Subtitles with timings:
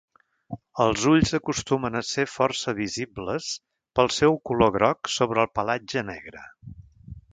[0.85, 3.49] Els ulls acostumen a ser força visibles
[3.99, 6.47] pel seu color groc sobre el pelatge negre.